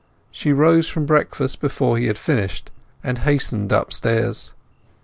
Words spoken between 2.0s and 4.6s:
had finished, and hastened upstairs.